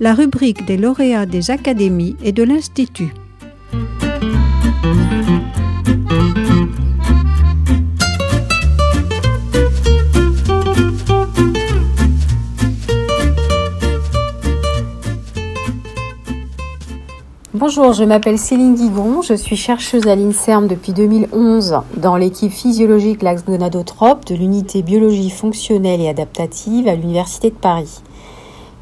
[0.00, 3.14] la rubrique des lauréats des académies et de l'Institut.
[17.54, 23.22] Bonjour, je m'appelle Céline Guigon, je suis chercheuse à l'INSERM depuis 2011 dans l'équipe physiologique
[23.22, 28.02] l'axe gonadotrope de l'unité biologie fonctionnelle et adaptative à l'Université de Paris.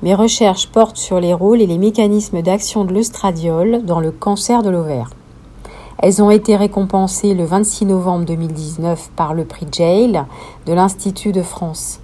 [0.03, 4.63] Mes recherches portent sur les rôles et les mécanismes d'action de l'œstradiol dans le cancer
[4.63, 5.11] de l'ovaire.
[5.99, 10.23] Elles ont été récompensées le 26 novembre 2019 par le prix Jail
[10.67, 12.01] de l'Institut de France.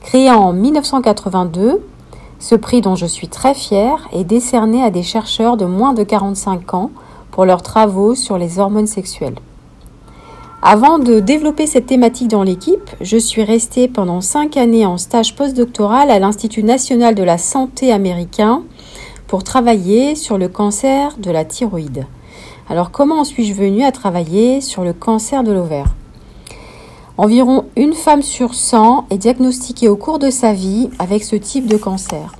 [0.00, 1.84] Créé en 1982,
[2.38, 6.04] ce prix dont je suis très fière est décerné à des chercheurs de moins de
[6.04, 6.90] 45 ans
[7.30, 9.36] pour leurs travaux sur les hormones sexuelles.
[10.66, 15.36] Avant de développer cette thématique dans l'équipe, je suis restée pendant cinq années en stage
[15.36, 18.62] postdoctoral à l'Institut national de la santé américain
[19.26, 22.06] pour travailler sur le cancer de la thyroïde.
[22.70, 25.94] Alors comment en suis-je venue à travailler sur le cancer de l'ovaire?
[27.18, 31.66] Environ une femme sur 100 est diagnostiquée au cours de sa vie avec ce type
[31.66, 32.32] de cancer.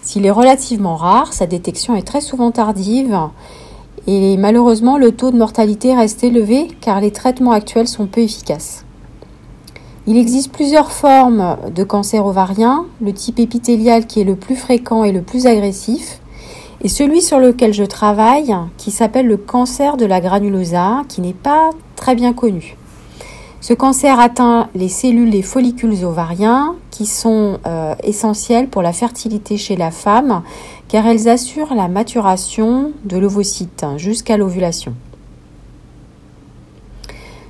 [0.00, 3.18] S'il est relativement rare, sa détection est très souvent tardive
[4.06, 8.84] et malheureusement le taux de mortalité reste élevé car les traitements actuels sont peu efficaces.
[10.06, 15.04] Il existe plusieurs formes de cancer ovarien, le type épithélial qui est le plus fréquent
[15.04, 16.20] et le plus agressif,
[16.82, 21.32] et celui sur lequel je travaille qui s'appelle le cancer de la granulosa qui n'est
[21.32, 22.76] pas très bien connu.
[23.62, 29.56] Ce cancer atteint les cellules des follicules ovariens qui sont euh, essentielles pour la fertilité
[29.56, 30.42] chez la femme
[30.88, 34.94] car elles assurent la maturation de l'ovocyte jusqu'à l'ovulation.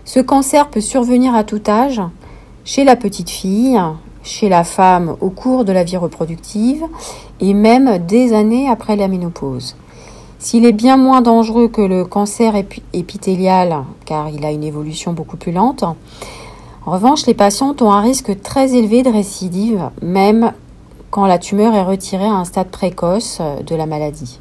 [0.05, 2.03] Ce cancer peut survenir à tout âge,
[2.67, 3.81] chez la petite fille,
[4.23, 6.85] chez la femme au cours de la vie reproductive
[7.41, 9.77] et même des années après la ménopause.
[10.43, 12.57] S'il est bien moins dangereux que le cancer
[12.93, 18.01] épithélial, car il a une évolution beaucoup plus lente, en revanche, les patientes ont un
[18.01, 20.53] risque très élevé de récidive, même
[21.13, 24.41] quand la tumeur est retirée à un stade précoce de la maladie.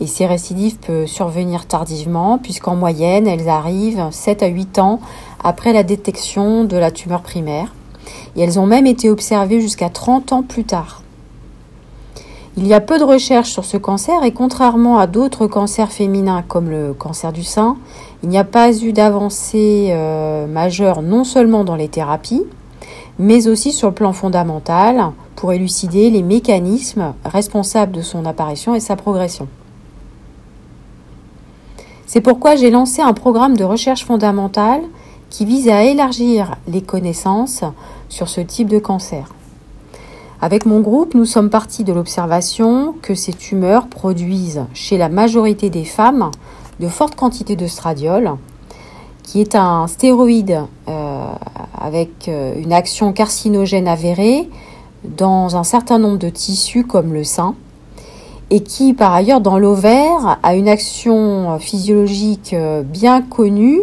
[0.00, 4.98] Et ces récidives peuvent survenir tardivement, puisqu'en moyenne, elles arrivent 7 à 8 ans
[5.44, 7.72] après la détection de la tumeur primaire.
[8.34, 11.03] Et elles ont même été observées jusqu'à 30 ans plus tard.
[12.56, 16.44] Il y a peu de recherches sur ce cancer et contrairement à d'autres cancers féminins
[16.46, 17.76] comme le cancer du sein,
[18.22, 22.44] il n'y a pas eu d'avancée euh, majeure non seulement dans les thérapies,
[23.18, 28.80] mais aussi sur le plan fondamental pour élucider les mécanismes responsables de son apparition et
[28.80, 29.48] sa progression.
[32.06, 34.82] C'est pourquoi j'ai lancé un programme de recherche fondamentale
[35.28, 37.64] qui vise à élargir les connaissances
[38.08, 39.34] sur ce type de cancer.
[40.44, 45.70] Avec mon groupe, nous sommes partis de l'observation que ces tumeurs produisent chez la majorité
[45.70, 46.30] des femmes
[46.80, 48.32] de fortes quantités de stradiol,
[49.22, 51.24] qui est un stéroïde euh,
[51.80, 54.50] avec euh, une action carcinogène avérée
[55.16, 57.54] dans un certain nombre de tissus comme le sein,
[58.50, 63.80] et qui par ailleurs dans l'ovaire a une action physiologique euh, bien connue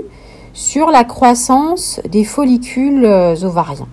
[0.54, 3.08] sur la croissance des follicules
[3.42, 3.88] ovariens.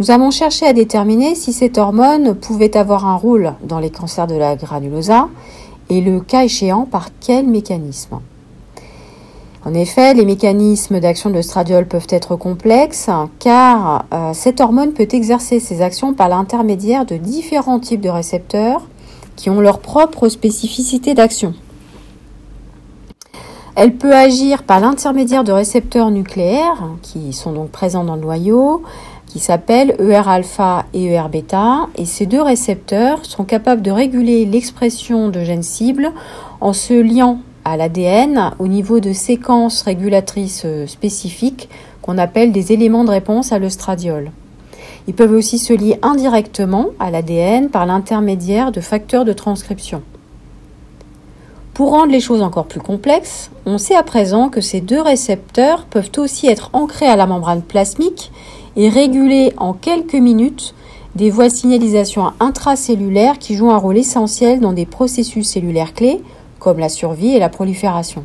[0.00, 4.26] Nous avons cherché à déterminer si cette hormone pouvait avoir un rôle dans les cancers
[4.26, 5.28] de la granulosa
[5.90, 8.18] et le cas échéant par quel mécanisme.
[9.66, 15.08] En effet, les mécanismes d'action de stradiol peuvent être complexes car euh, cette hormone peut
[15.12, 18.80] exercer ses actions par l'intermédiaire de différents types de récepteurs
[19.36, 21.52] qui ont leur propre spécificité d'action.
[23.76, 28.82] Elle peut agir par l'intermédiaire de récepteurs nucléaires qui sont donc présents dans le noyau,
[29.30, 35.44] qui s'appellent ER-alpha et ER-bêta, et ces deux récepteurs sont capables de réguler l'expression de
[35.44, 36.10] gènes cibles
[36.60, 41.68] en se liant à l'ADN au niveau de séquences régulatrices euh, spécifiques
[42.02, 44.32] qu'on appelle des éléments de réponse à l'œstradiol.
[45.06, 50.02] Ils peuvent aussi se lier indirectement à l'ADN par l'intermédiaire de facteurs de transcription.
[51.72, 55.84] Pour rendre les choses encore plus complexes, on sait à présent que ces deux récepteurs
[55.84, 58.32] peuvent aussi être ancrés à la membrane plasmique
[58.76, 60.74] et réguler en quelques minutes
[61.14, 66.22] des voies signalisation intracellulaires qui jouent un rôle essentiel dans des processus cellulaires clés
[66.58, 68.24] comme la survie et la prolifération.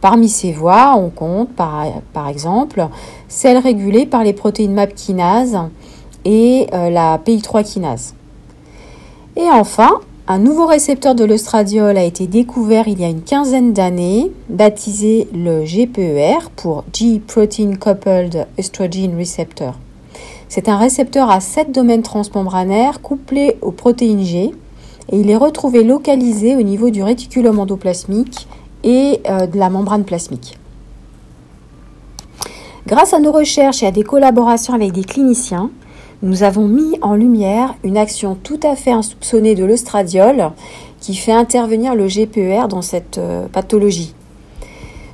[0.00, 2.86] Parmi ces voies, on compte par, par exemple
[3.28, 5.58] celles régulées par les protéines MAP kinase
[6.24, 8.14] et euh, la PI3 kinase.
[9.36, 13.72] Et enfin, un nouveau récepteur de l'œstradiol a été découvert il y a une quinzaine
[13.72, 19.74] d'années, baptisé le GPER pour G-Protein Coupled Estrogen Receptor.
[20.48, 24.52] C'est un récepteur à 7 domaines transmembranaires couplés aux protéines G
[25.12, 28.48] et il est retrouvé localisé au niveau du réticulum endoplasmique
[28.82, 30.58] et euh, de la membrane plasmique.
[32.88, 35.70] Grâce à nos recherches et à des collaborations avec des cliniciens,
[36.22, 40.50] nous avons mis en lumière une action tout à fait insoupçonnée de l'ostradiol
[40.98, 44.14] qui fait intervenir le GPER dans cette euh, pathologie.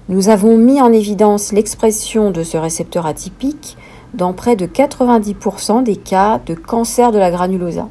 [0.08, 3.76] Nous avons mis en évidence l'expression de ce récepteur atypique
[4.14, 7.88] dans près de 90% des cas de cancer de la granulosa.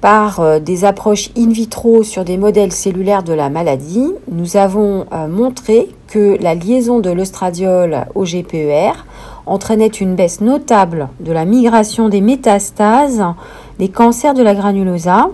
[0.00, 5.06] Par euh, des approches in vitro sur des modèles cellulaires de la maladie, nous avons
[5.12, 8.92] euh, montré que la liaison de l'ostradiol au GPER
[9.46, 13.24] entraînait une baisse notable de la migration des métastases
[13.78, 15.28] des cancers de la granulosa,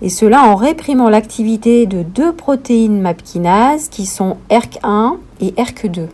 [0.00, 3.22] et cela en réprimant l'activité de deux protéines MAP
[3.90, 6.06] qui sont ERK1 et ERK2.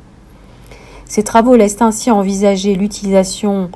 [1.05, 3.71] Ces travaux laissent ainsi envisager l'utilisation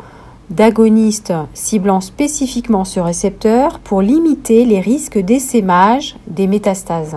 [0.51, 7.17] d'agonistes ciblant spécifiquement ce récepteur pour limiter les risques d'essaimage des métastases.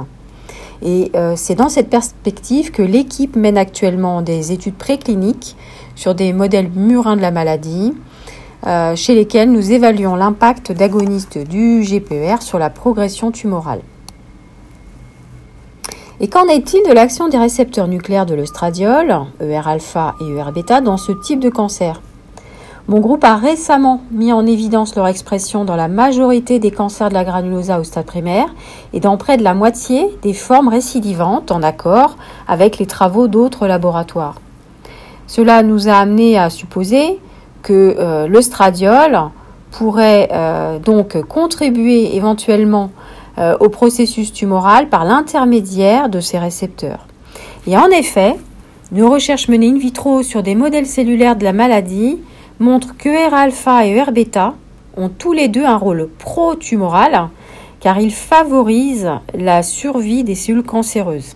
[0.81, 5.55] Et euh, c'est dans cette perspective que l'équipe mène actuellement des études précliniques
[5.95, 7.93] sur des modèles murins de la maladie,
[8.65, 13.81] euh, chez lesquels nous évaluons l'impact d'agonistes du GPR sur la progression tumorale.
[16.19, 21.11] Et qu'en est-il de l'action des récepteurs nucléaires de l'œstradiol, ER-alpha et ER-bêta, dans ce
[21.11, 22.01] type de cancer?
[22.89, 27.15] Mon groupe a récemment mis en évidence leur expression dans la majorité des cancers de
[27.15, 28.47] la granulosa au stade primaire
[28.93, 32.15] et dans près de la moitié des formes récidivantes en accord
[32.47, 34.35] avec les travaux d'autres laboratoires.
[35.27, 37.19] Cela nous a amené à supposer
[37.61, 39.19] que euh, le stradiol
[39.71, 42.91] pourrait euh, donc contribuer éventuellement
[43.37, 47.05] euh, au processus tumoral par l'intermédiaire de ces récepteurs.
[47.67, 48.37] Et en effet,
[48.93, 52.17] nos recherches menées in vitro sur des modèles cellulaires de la maladie
[52.59, 54.55] montrent que R-alpha et R-bêta
[54.95, 57.29] ont tous les deux un rôle pro-tumoral
[57.79, 61.35] car ils favorisent la survie des cellules cancéreuses.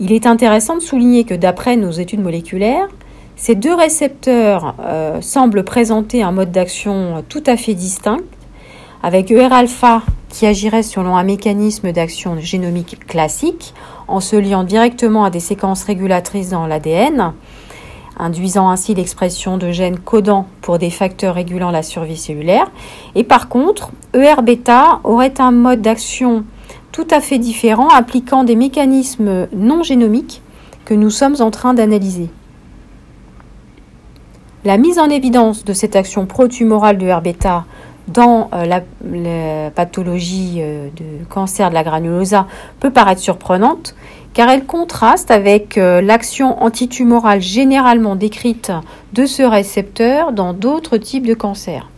[0.00, 2.88] Il est intéressant de souligner que d'après nos études moléculaires,
[3.36, 8.20] ces deux récepteurs euh, semblent présenter un mode d'action tout à fait distinct,
[9.02, 13.74] avec ER-alpha qui agirait selon un mécanisme d'action génomique classique,
[14.08, 17.32] en se liant directement à des séquences régulatrices dans l'ADN,
[18.18, 22.70] induisant ainsi l'expression de gènes codants pour des facteurs régulant la survie cellulaire.
[23.14, 26.44] Et par contre, ER-bêta aurait un mode d'action
[26.92, 30.42] tout à fait différent, impliquant des mécanismes non génomiques
[30.84, 32.30] que nous sommes en train d'analyser.
[34.64, 37.64] La mise en évidence de cette action protumorale de R-bêta
[38.08, 42.46] dans euh, la, pathologie euh, de cancer de la granulosa
[42.80, 43.94] peut paraître surprenante
[44.34, 48.72] car elle contraste avec euh, l'action antitumorale généralement décrite
[49.12, 51.88] de ce récepteur dans d'autres types de cancers.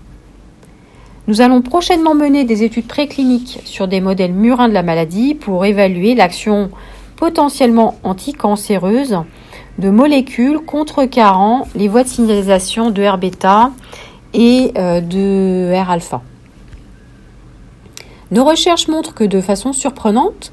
[1.28, 5.64] Nous allons prochainement mener des études précliniques sur des modèles murins de la maladie pour
[5.64, 6.70] évaluer l'action
[7.16, 9.18] potentiellement anticancéreuse
[9.78, 13.70] de molécules contrecarrant les voies de signalisation de R-bêta
[14.34, 16.22] et euh, de R-alpha.
[18.30, 20.52] Nos recherches montrent que de façon surprenante,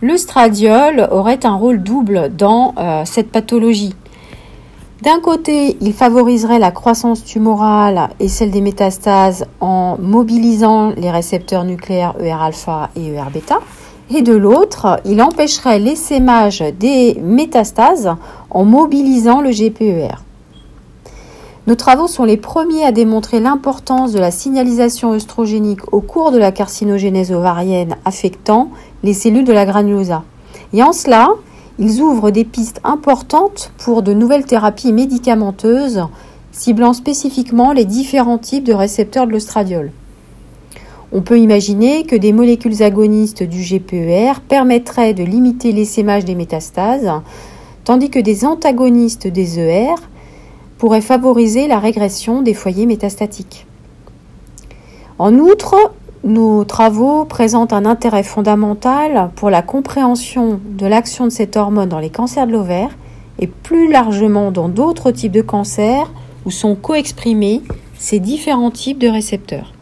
[0.00, 3.94] le stradiol aurait un rôle double dans euh, cette pathologie.
[5.02, 11.64] D'un côté, il favoriserait la croissance tumorale et celle des métastases en mobilisant les récepteurs
[11.64, 13.58] nucléaires ER-alpha et ER-bêta.
[14.10, 18.16] Et de l'autre, il empêcherait l'essaimage des métastases
[18.50, 20.16] en mobilisant le GPER.
[21.68, 26.38] Nos travaux sont les premiers à démontrer l'importance de la signalisation œstrogénique au cours de
[26.38, 28.70] la carcinogénèse ovarienne affectant
[29.02, 30.24] les cellules de la granulosa.
[30.72, 31.28] Et en cela,
[31.78, 36.04] ils ouvrent des pistes importantes pour de nouvelles thérapies médicamenteuses
[36.52, 39.92] ciblant spécifiquement les différents types de récepteurs de l'ostradiol.
[41.12, 47.10] On peut imaginer que des molécules agonistes du GPER permettraient de limiter l'essaimage des métastases,
[47.84, 49.96] tandis que des antagonistes des ER
[50.78, 53.66] pourraient favoriser la régression des foyers métastatiques.
[55.18, 55.76] En outre,
[56.24, 61.98] nos travaux présentent un intérêt fondamental pour la compréhension de l'action de cette hormone dans
[61.98, 62.90] les cancers de l'ovaire
[63.38, 66.10] et plus largement dans d'autres types de cancers
[66.44, 67.62] où sont coexprimés
[67.98, 69.72] ces différents types de récepteurs.